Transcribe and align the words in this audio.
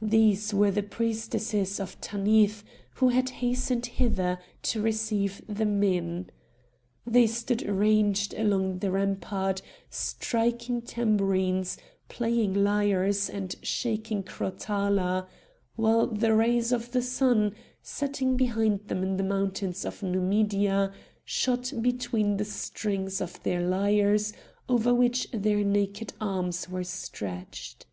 These 0.00 0.54
were 0.54 0.70
the 0.70 0.82
priestesses 0.82 1.78
of 1.78 2.00
Tanith, 2.00 2.64
who 2.94 3.10
had 3.10 3.28
hastened 3.28 3.84
hither 3.84 4.38
to 4.62 4.80
receive 4.80 5.42
the 5.46 5.66
men. 5.66 6.30
They 7.06 7.26
stood 7.26 7.60
ranged 7.60 8.32
along 8.32 8.78
the 8.78 8.90
rampart, 8.90 9.60
striking 9.90 10.80
tabourines, 10.80 11.76
playing 12.08 12.54
lyres, 12.64 13.28
and 13.28 13.54
shaking 13.62 14.22
crotala, 14.22 15.26
while 15.74 16.06
the 16.06 16.32
rays 16.34 16.72
of 16.72 16.92
the 16.92 17.02
sun, 17.02 17.54
setting 17.82 18.34
behind 18.34 18.88
them 18.88 19.02
in 19.02 19.18
the 19.18 19.24
mountains 19.24 19.84
of 19.84 20.02
Numidia, 20.02 20.90
shot 21.22 21.70
between 21.82 22.38
the 22.38 22.46
strings 22.46 23.20
of 23.20 23.42
their 23.42 23.60
lyres 23.60 24.32
over 24.70 24.94
which 24.94 25.30
their 25.32 25.62
naked 25.62 26.14
arms 26.18 26.66
were 26.66 26.82
stretched. 26.84 27.84